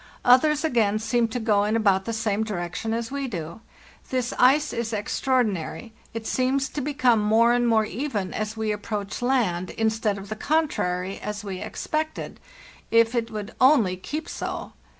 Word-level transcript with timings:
Others, 0.25 0.63
again, 0.63 0.97
seem 0.97 1.27
to 1.27 1.39
go 1.39 1.63
in 1.63 1.75
about 1.75 2.05
the 2.05 2.11
same 2.11 2.43
direction 2.43 2.91
as 2.91 3.11
we 3.11 3.27
do. 3.27 3.61
'This 4.09 4.33
ice 4.39 4.73
is 4.73 4.93
extraor 4.93 5.45
dinary; 5.45 5.91
it 6.11 6.25
seems 6.25 6.69
to 6.69 6.81
become 6.81 7.19
more 7.21 7.53
and 7.53 7.67
more 7.67 7.85
even 7.85 8.33
as 8.33 8.57
we 8.57 8.71
approach 8.71 9.21
land, 9.21 9.69
instead 9.69 10.17
of 10.17 10.29
the 10.29 10.35
contrary, 10.35 11.19
as 11.19 11.43
we 11.43 11.59
expected. 11.61 12.39
If 12.89 13.13
it 13.13 13.29
would 13.29 13.53
only 13.61 13.95
keep 13.95 14.27
so! 14.27 14.73